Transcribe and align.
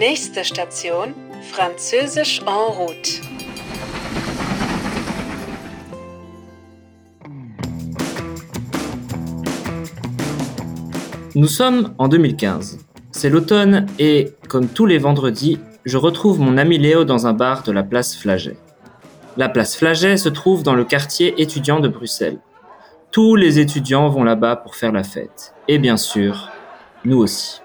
Nächste 0.00 0.42
Station, 0.44 1.12
Französisch 1.42 2.40
en 2.46 2.70
route. 2.70 3.20
Nous 11.34 11.46
sommes 11.46 11.92
en 11.98 12.08
2015. 12.08 12.78
C'est 13.12 13.28
l'automne 13.28 13.84
et, 13.98 14.32
comme 14.48 14.68
tous 14.68 14.86
les 14.86 14.96
vendredis, 14.96 15.58
je 15.84 15.98
retrouve 15.98 16.40
mon 16.40 16.56
ami 16.56 16.78
Léo 16.78 17.04
dans 17.04 17.26
un 17.26 17.34
bar 17.34 17.62
de 17.62 17.70
la 17.70 17.82
place 17.82 18.16
Flaget. 18.16 18.56
La 19.36 19.50
place 19.50 19.76
Flaget 19.76 20.16
se 20.16 20.30
trouve 20.30 20.62
dans 20.62 20.74
le 20.74 20.86
quartier 20.86 21.42
étudiant 21.42 21.78
de 21.78 21.88
Bruxelles. 21.88 22.38
Tous 23.10 23.36
les 23.36 23.58
étudiants 23.58 24.08
vont 24.08 24.24
là-bas 24.24 24.56
pour 24.56 24.76
faire 24.76 24.92
la 24.92 25.04
fête. 25.04 25.52
Et 25.68 25.78
bien 25.78 25.98
sûr, 25.98 26.48
nous 27.04 27.18
aussi. 27.18 27.60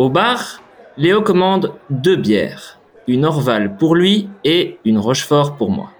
Au 0.00 0.08
bar, 0.08 0.62
Léo 0.96 1.20
commande 1.20 1.74
deux 1.90 2.16
bières, 2.16 2.80
une 3.06 3.26
Orval 3.26 3.76
pour 3.76 3.94
lui 3.94 4.30
et 4.44 4.78
une 4.86 4.96
Rochefort 4.96 5.56
pour 5.56 5.70
moi. 5.70 5.90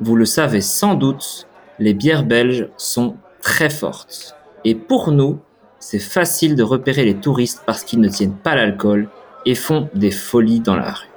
Vous 0.00 0.16
le 0.16 0.24
savez 0.24 0.62
sans 0.62 0.94
doute, 0.94 1.46
les 1.78 1.92
bières 1.92 2.24
belges 2.24 2.70
sont 2.78 3.16
très 3.42 3.68
fortes. 3.68 4.34
Et 4.64 4.74
pour 4.74 5.12
nous, 5.12 5.38
c'est 5.78 5.98
facile 5.98 6.56
de 6.56 6.62
repérer 6.62 7.04
les 7.04 7.16
touristes 7.16 7.62
parce 7.66 7.84
qu'ils 7.84 8.00
ne 8.00 8.08
tiennent 8.08 8.38
pas 8.38 8.54
l'alcool 8.54 9.10
et 9.44 9.54
font 9.54 9.90
des 9.94 10.10
folies 10.10 10.60
dans 10.60 10.76
la 10.76 10.90
rue. 10.90 11.10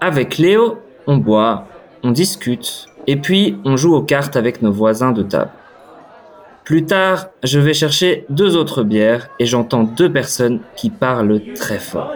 Avec 0.00 0.38
Léo, 0.38 0.78
on 1.06 1.18
boit, 1.18 1.66
on 2.02 2.12
discute, 2.12 2.86
et 3.06 3.16
puis 3.16 3.58
on 3.66 3.76
joue 3.76 3.94
aux 3.94 4.04
cartes 4.04 4.36
avec 4.36 4.62
nos 4.62 4.72
voisins 4.72 5.12
de 5.12 5.22
table. 5.22 5.50
Plus 6.70 6.84
tard, 6.84 7.30
je 7.42 7.58
vais 7.58 7.74
chercher 7.74 8.24
deux 8.28 8.56
autres 8.56 8.84
bières 8.84 9.28
et 9.40 9.44
j'entends 9.44 9.82
deux 9.82 10.08
personnes 10.12 10.60
qui 10.76 10.88
parlent 10.88 11.40
très 11.56 11.80
fort. 11.80 12.14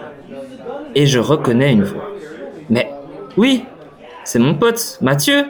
Et 0.94 1.08
je 1.08 1.18
reconnais 1.18 1.72
une 1.72 1.82
voix. 1.82 2.12
Mais 2.70 2.88
oui, 3.36 3.64
c'est 4.22 4.38
mon 4.38 4.54
pote, 4.54 4.98
Mathieu. 5.00 5.44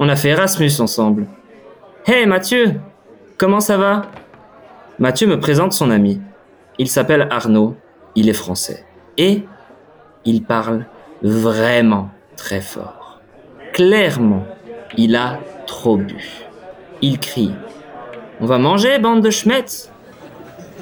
On 0.00 0.08
a 0.08 0.16
fait 0.16 0.30
Erasmus 0.30 0.72
ensemble. 0.80 1.28
Hey 2.04 2.26
Mathieu, 2.26 2.80
comment 3.38 3.60
ça 3.60 3.76
va? 3.76 4.02
Mathieu 4.98 5.28
me 5.28 5.38
présente 5.38 5.72
son 5.72 5.92
ami. 5.92 6.20
Il 6.78 6.88
s'appelle 6.88 7.28
Arnaud, 7.30 7.76
il 8.16 8.28
est 8.28 8.32
français. 8.32 8.84
Et 9.18 9.44
il 10.24 10.42
parle 10.42 10.86
vraiment 11.22 12.10
très 12.34 12.60
fort. 12.60 13.20
Clairement, 13.72 14.44
il 14.96 15.14
a 15.14 15.38
trop 15.68 15.96
bu. 15.96 16.48
Il 17.02 17.20
crie 17.20 17.52
On 18.40 18.46
va 18.46 18.58
manger, 18.58 18.98
bande 18.98 19.22
de 19.22 19.30
schmettes 19.30 19.90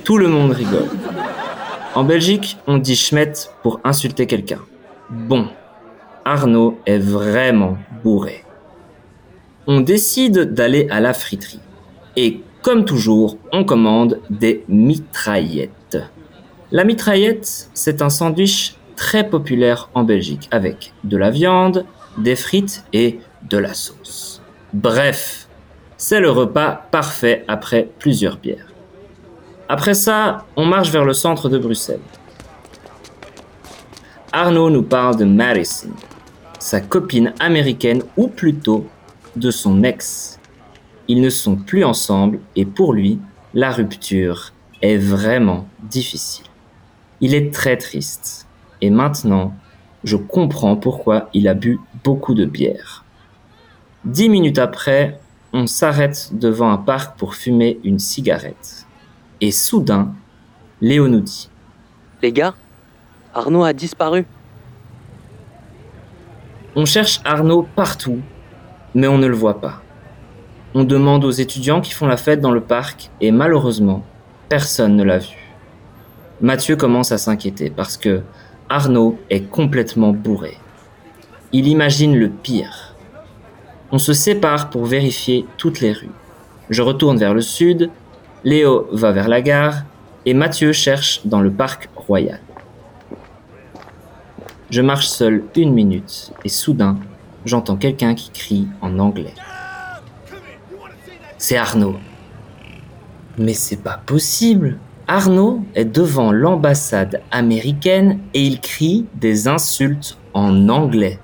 Tout 0.05 0.19
le 0.19 0.29
monde 0.29 0.53
rigole. 0.53 0.89
En 1.95 2.05
Belgique, 2.05 2.57
on 2.67 2.79
dit 2.79 2.97
schmette 2.97 3.53
pour 3.63 3.81
insulter 3.85 4.27
quelqu'un. 4.27 4.61
Bon, 5.11 5.49
Arnaud 6.25 6.79
est 6.87 6.99
vraiment 6.99 7.77
bourré. 8.05 8.45
On 9.67 9.81
décide 9.81 10.55
d'aller 10.55 10.87
à 10.91 11.01
la 11.01 11.13
friterie. 11.13 11.61
Et 12.17 12.41
comme 12.63 12.85
toujours, 12.85 13.39
on 13.53 13.65
commande 13.65 14.21
des 14.31 14.65
mitraillettes. 14.69 15.99
La 16.71 16.85
mitraillette, 16.85 17.71
c'est 17.75 18.03
un 18.03 18.11
sandwich 18.11 18.77
très 18.95 19.29
populaire 19.29 19.91
en 19.95 20.05
Belgique 20.05 20.49
avec 20.53 20.93
de 21.05 21.17
la 21.17 21.31
viande, 21.31 21.85
des 22.19 22.37
frites 22.37 22.85
et 22.93 23.19
de 23.49 23.59
la 23.59 23.75
sauce. 23.75 24.43
Bref, 24.73 25.49
c'est 26.01 26.21
le 26.21 26.31
repas 26.31 26.89
parfait 26.91 27.45
après 27.47 27.91
plusieurs 27.99 28.39
bières. 28.39 28.73
Après 29.69 29.93
ça, 29.93 30.47
on 30.57 30.65
marche 30.65 30.89
vers 30.89 31.05
le 31.05 31.13
centre 31.13 31.51
de 31.51 31.59
Bruxelles. 31.59 32.01
Arnaud 34.33 34.71
nous 34.71 34.83
parle 34.83 35.19
de 35.19 35.27
Madison, 35.27 35.91
sa 36.59 36.81
copine 36.81 37.35
américaine 37.39 38.03
ou 38.17 38.29
plutôt 38.29 38.87
de 39.37 39.51
son 39.51 39.83
ex. 39.83 40.41
Ils 41.07 41.21
ne 41.21 41.29
sont 41.29 41.57
plus 41.57 41.85
ensemble 41.85 42.41
et 42.57 42.65
pour 42.65 42.95
lui, 42.95 43.19
la 43.53 43.71
rupture 43.71 44.55
est 44.81 44.97
vraiment 44.97 45.69
difficile. 45.83 46.47
Il 47.21 47.35
est 47.35 47.53
très 47.53 47.77
triste. 47.77 48.47
Et 48.81 48.89
maintenant, 48.89 49.53
je 50.05 50.17
comprends 50.17 50.77
pourquoi 50.77 51.29
il 51.35 51.47
a 51.47 51.53
bu 51.53 51.79
beaucoup 52.03 52.33
de 52.33 52.47
bière. 52.47 53.05
Dix 54.07 54.31
minutes 54.31 54.59
après, 54.59 55.21
on 55.53 55.67
s'arrête 55.67 56.31
devant 56.33 56.71
un 56.71 56.77
parc 56.77 57.19
pour 57.19 57.35
fumer 57.35 57.81
une 57.85 57.99
cigarette. 57.99 58.87
Et 59.41 59.51
soudain, 59.51 60.15
Léo 60.81 61.09
nous 61.09 61.21
dit 61.21 61.51
Les 62.23 62.33
gars, 62.33 62.55
Arnaud 63.35 63.65
a 63.65 63.73
disparu. 63.73 64.27
On 66.77 66.85
cherche 66.85 67.21
Arnaud 67.25 67.67
partout, 67.75 68.21
mais 68.95 69.09
on 69.09 69.19
ne 69.19 69.27
le 69.27 69.35
voit 69.35 69.61
pas. 69.61 69.83
On 70.75 70.85
demande 70.85 71.25
aux 71.25 71.31
étudiants 71.31 71.81
qui 71.81 71.93
font 71.93 72.07
la 72.07 72.17
fête 72.17 72.41
dans 72.41 72.53
le 72.53 72.61
parc 72.61 73.11
et 73.21 73.33
malheureusement, 73.33 74.05
personne 74.49 74.97
ne 74.97 75.03
l'a 75.03 75.19
vu. 75.19 75.37
Mathieu 76.41 76.77
commence 76.77 77.11
à 77.11 77.19
s'inquiéter 77.19 77.71
parce 77.71 77.97
que 77.97 78.23
Arnaud 78.69 79.19
est 79.31 79.51
complètement 79.51 80.13
bourré. 80.13 80.57
Il 81.53 81.67
imagine 81.67 82.17
le 82.17 82.31
pire. 82.31 82.90
On 83.93 83.99
se 83.99 84.13
sépare 84.13 84.71
pour 84.71 84.87
vérifier 84.87 85.47
toutes 85.57 85.81
les 85.81 85.93
rues. 85.93 86.11
Je 86.71 86.83
retourne 86.83 87.19
vers 87.19 87.35
le 87.35 87.41
sud, 87.41 87.91
Léo 88.45 88.89
va 88.93 89.11
vers 89.11 89.29
la 89.29 89.43
gare 89.43 89.83
et 90.25 90.35
Mathieu 90.35 90.73
cherche 90.73 91.27
dans 91.27 91.41
le 91.41 91.51
parc 91.51 91.89
royal. 91.97 92.41
Je 94.71 94.81
marche 94.81 95.09
seul 95.09 95.43
une 95.57 95.75
minute 95.75 96.33
et 96.45 96.49
soudain, 96.49 96.97
j'entends 97.45 97.77
quelqu'un 97.77 98.15
qui 98.15 98.31
crie 98.31 98.69
en 98.81 98.99
anglais. 99.01 99.35
C'est 101.39 101.57
Arnaud. 101.57 101.97
Mais 103.39 103.55
c'est 103.55 103.83
pas 103.83 104.01
possible. 104.07 104.79
Arnaud 105.09 105.65
est 105.75 105.85
devant 105.85 106.31
l'ambassade 106.31 107.23
américaine 107.33 108.21
et 108.35 108.43
il 108.43 108.61
crie 108.61 109.07
des 109.15 109.49
insultes 109.49 110.19
en 110.35 110.69
anglais. 110.69 111.19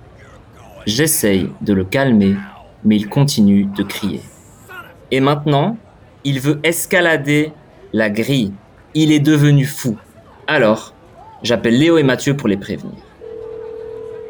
J'essaye 0.87 1.51
de 1.61 1.73
le 1.73 1.85
calmer, 1.85 2.35
mais 2.87 2.97
il 2.97 3.09
continue 3.09 3.65
de 3.65 3.83
crier. 3.83 4.23
Et 5.11 5.21
maintenant, 5.21 5.77
il 6.25 6.41
veut 6.41 6.61
escalader 6.63 7.53
la 7.93 8.09
grille. 8.09 8.53
Il 8.95 9.13
est 9.13 9.21
devenu 9.21 9.67
fou. 9.67 9.99
Alors, 10.47 10.95
j'appelle 11.43 11.79
Léo 11.79 11.99
et 11.99 12.05
Mathieu 12.05 12.37
pour 12.37 12.49
les 12.49 12.57
prévenir. 12.57 12.95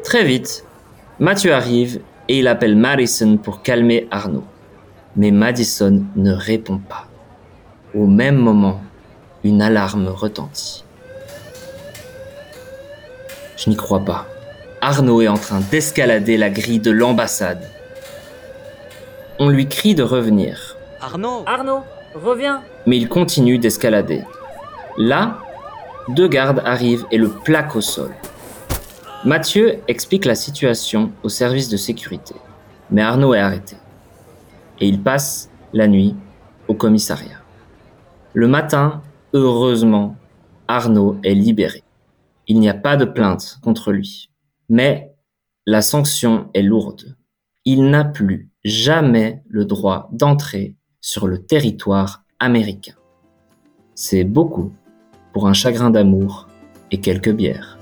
Très 0.03 0.25
vite, 0.25 0.65
Mathieu 1.19 1.53
arrive 1.53 2.01
et 2.27 2.39
il 2.39 2.47
appelle 2.47 2.75
Madison 2.75 3.37
pour 3.37 3.61
calmer 3.61 4.07
Arnaud. 4.11 4.43
Mais 5.15 5.31
Madison 5.31 6.03
ne 6.15 6.31
répond 6.31 6.79
pas. 6.79 7.07
Au 7.93 8.07
même 8.07 8.37
moment, 8.37 8.81
une 9.43 9.61
alarme 9.61 10.07
retentit. 10.07 10.83
Je 13.55 13.69
n'y 13.69 13.75
crois 13.75 14.03
pas. 14.03 14.27
Arnaud 14.81 15.21
est 15.21 15.27
en 15.27 15.37
train 15.37 15.61
d'escalader 15.71 16.37
la 16.37 16.49
grille 16.49 16.79
de 16.79 16.91
l'ambassade. 16.91 17.67
On 19.39 19.49
lui 19.49 19.67
crie 19.67 19.93
de 19.93 20.01
revenir. 20.01 20.75
Arnaud 20.99 21.43
Arnaud, 21.45 21.83
reviens 22.15 22.63
Mais 22.87 22.97
il 22.97 23.07
continue 23.07 23.59
d'escalader. 23.59 24.23
Là, 24.97 25.37
deux 26.09 26.27
gardes 26.27 26.63
arrivent 26.65 27.05
et 27.11 27.19
le 27.19 27.29
plaquent 27.29 27.75
au 27.75 27.81
sol. 27.81 28.11
Mathieu 29.25 29.79
explique 29.87 30.25
la 30.25 30.33
situation 30.33 31.11
au 31.21 31.29
service 31.29 31.69
de 31.69 31.77
sécurité, 31.77 32.33
mais 32.89 33.03
Arnaud 33.03 33.35
est 33.35 33.39
arrêté. 33.39 33.75
Et 34.79 34.87
il 34.87 35.03
passe 35.03 35.51
la 35.71 35.87
nuit 35.87 36.15
au 36.67 36.73
commissariat. 36.73 37.41
Le 38.33 38.47
matin, 38.47 39.03
heureusement, 39.33 40.15
Arnaud 40.67 41.17
est 41.23 41.35
libéré. 41.35 41.83
Il 42.47 42.59
n'y 42.59 42.69
a 42.69 42.73
pas 42.73 42.97
de 42.97 43.05
plainte 43.05 43.59
contre 43.61 43.91
lui. 43.91 44.31
Mais 44.67 45.13
la 45.67 45.83
sanction 45.83 46.49
est 46.55 46.63
lourde. 46.63 47.15
Il 47.65 47.89
n'a 47.91 48.03
plus 48.03 48.49
jamais 48.67 49.41
le 49.47 49.65
droit 49.65 50.09
d'entrer 50.11 50.75
sur 51.01 51.27
le 51.27 51.43
territoire 51.43 52.23
américain. 52.39 52.95
C'est 53.95 54.23
beaucoup 54.23 54.73
pour 55.33 55.47
un 55.47 55.53
chagrin 55.53 55.89
d'amour 55.89 56.47
et 56.91 56.99
quelques 56.99 57.31
bières. 57.31 57.76